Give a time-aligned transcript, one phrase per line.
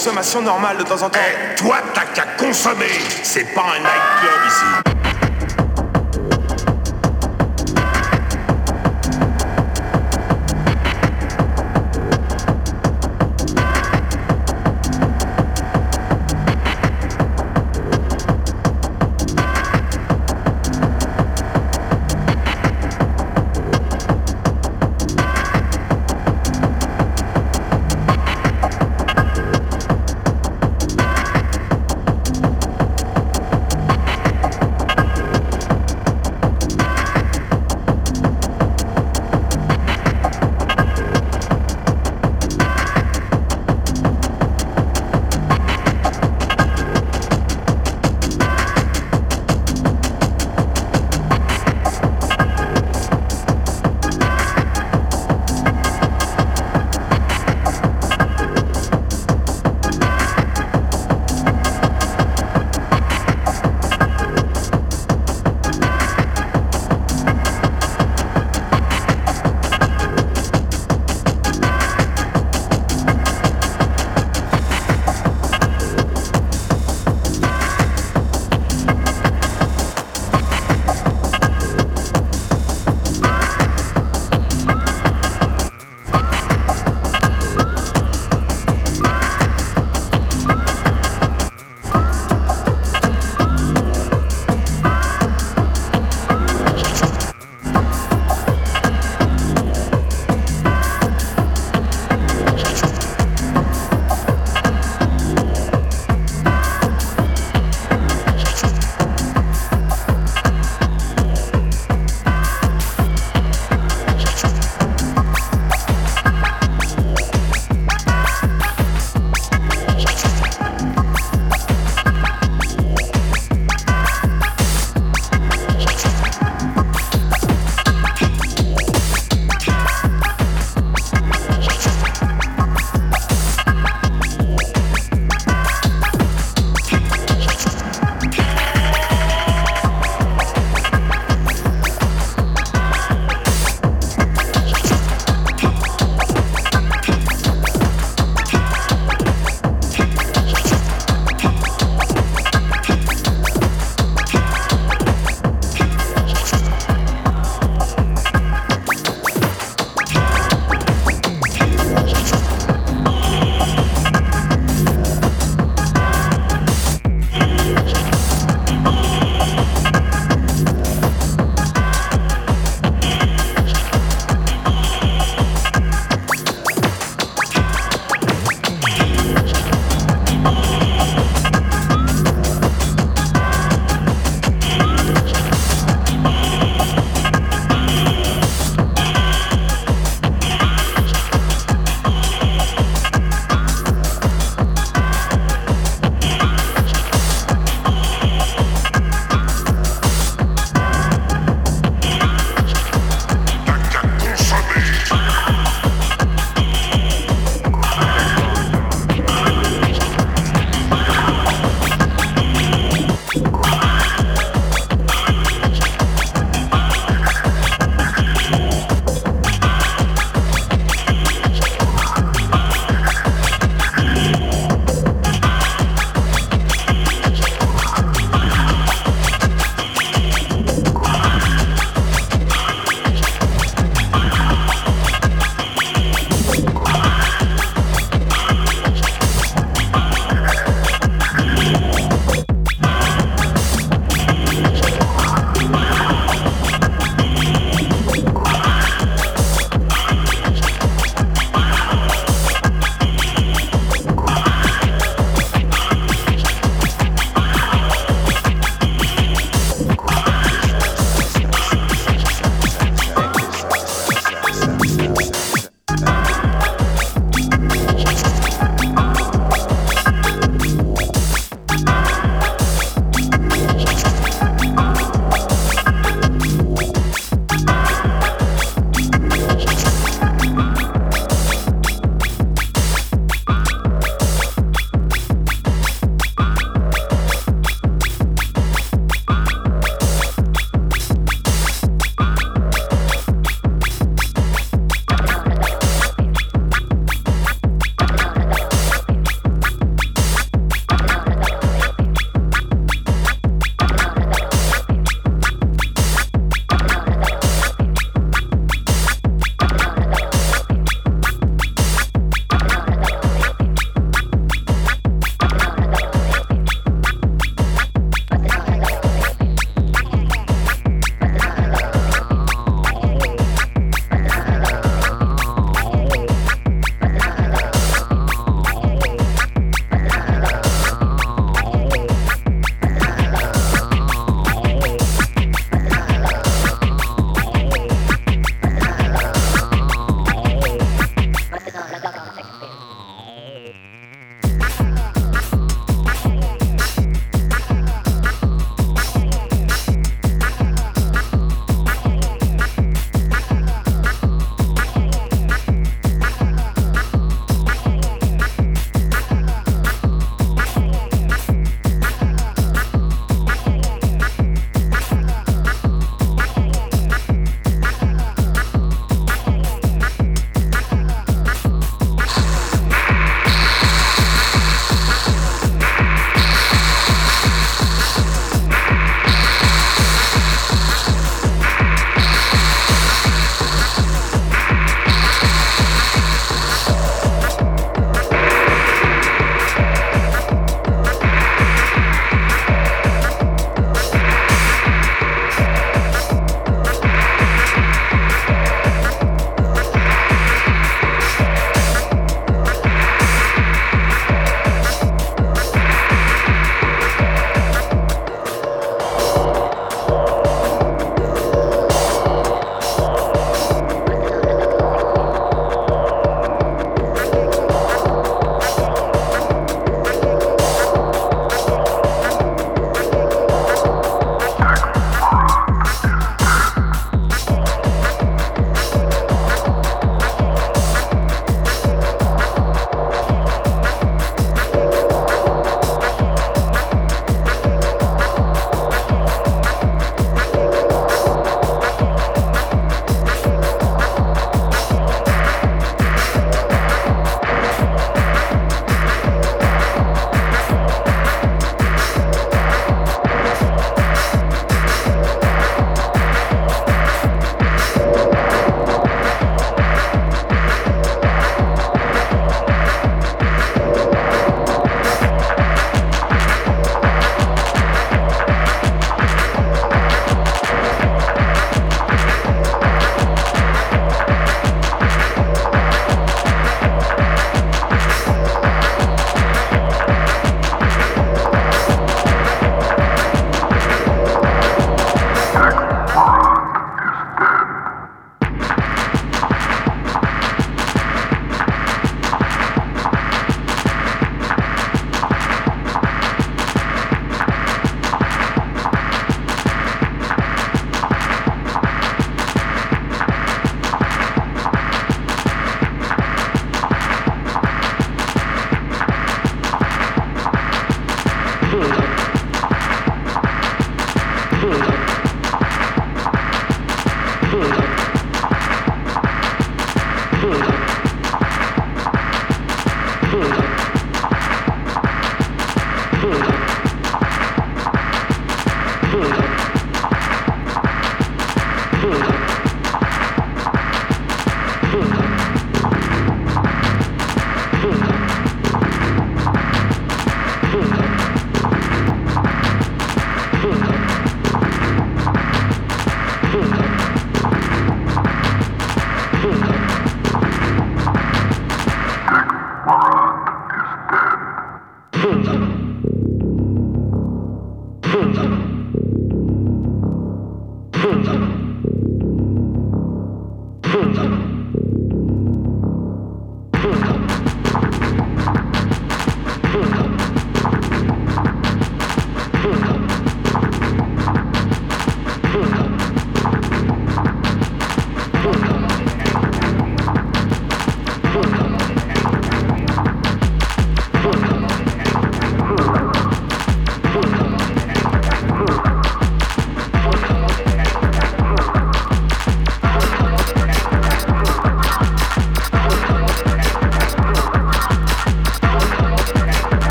[0.00, 1.18] consommations normales de temps en temps.
[1.20, 2.86] Eh, toi, t'as qu'à consommer
[3.22, 4.89] C'est pas un nightclub ici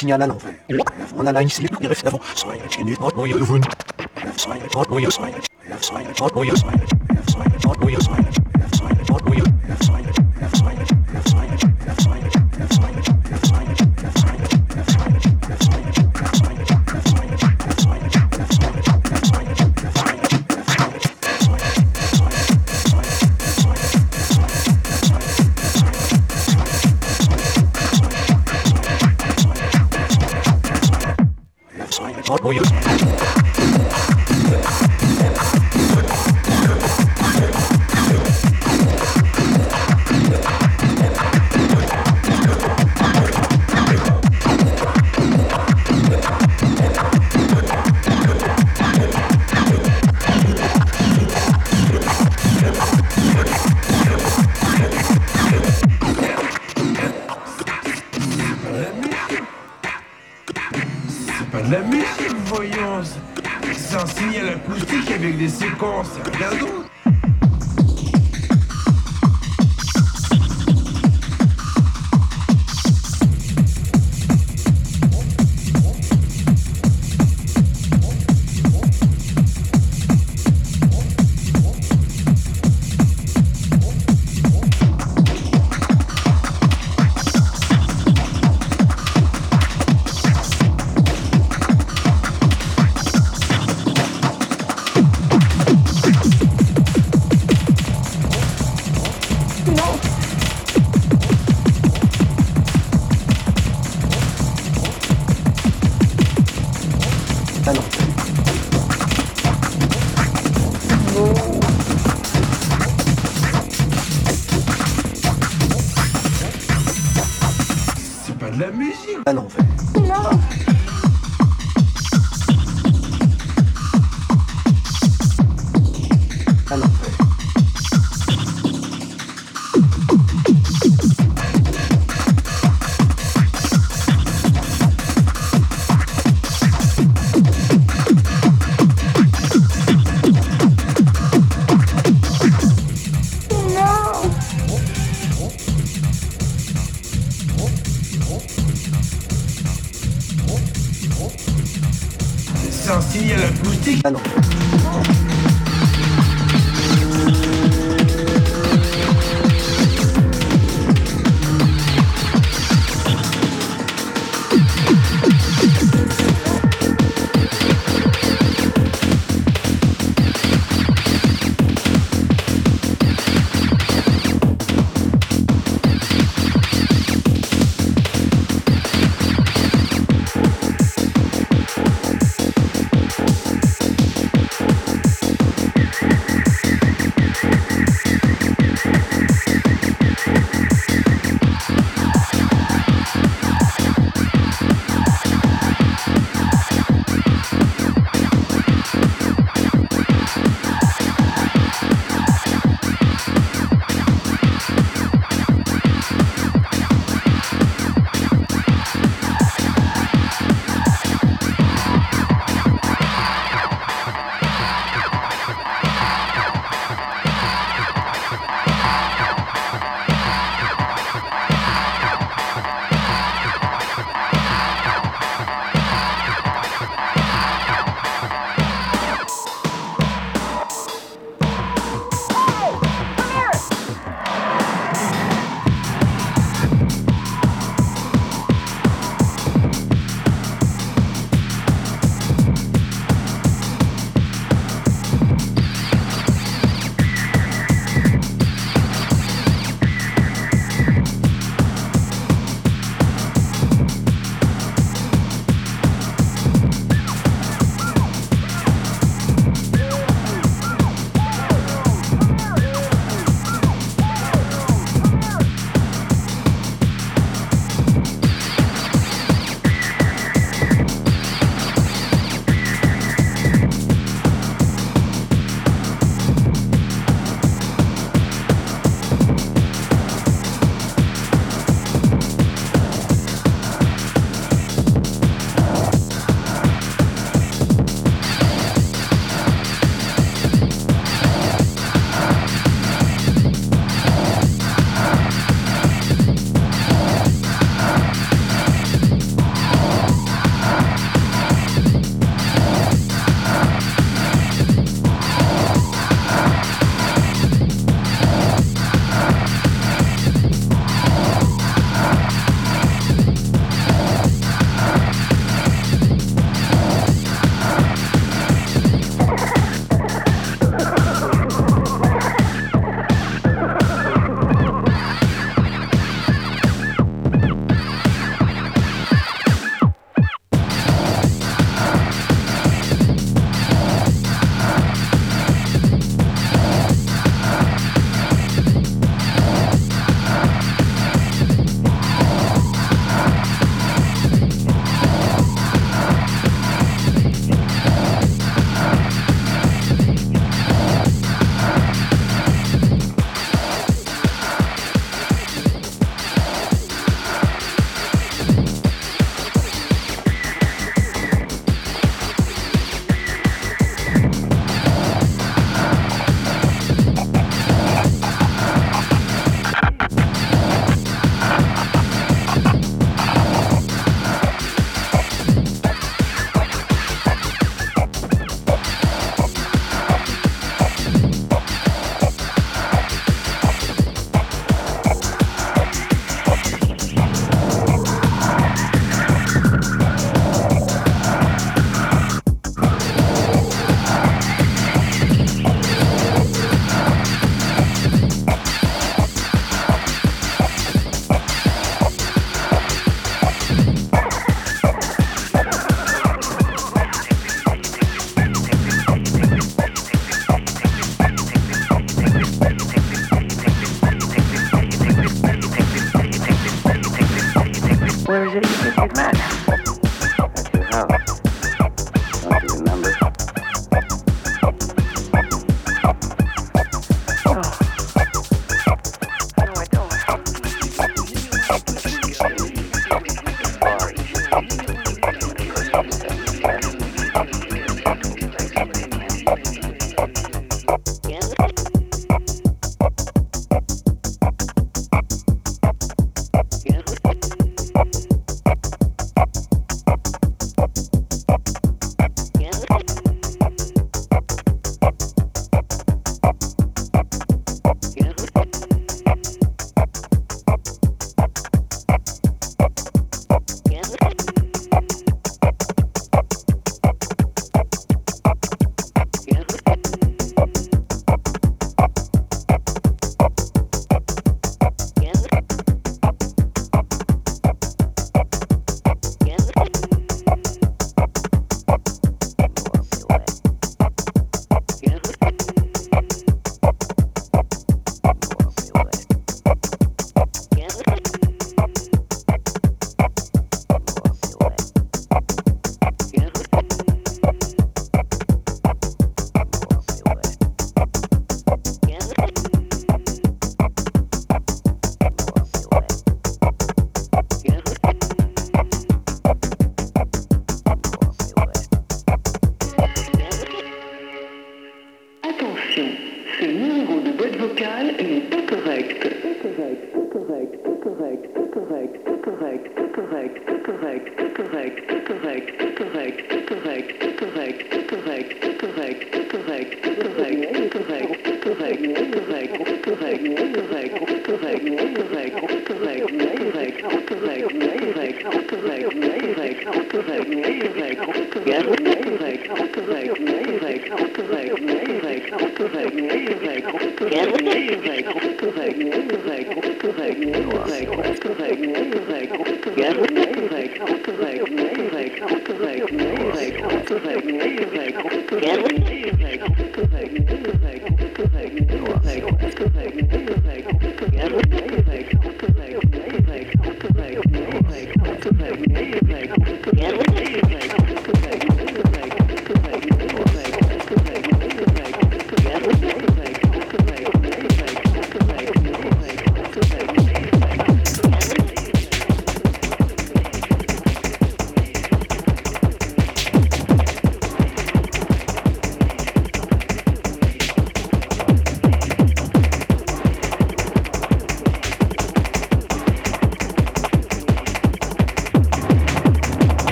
[0.00, 0.54] signal à l'envers.
[1.16, 2.20] On a la slip qui reste avant.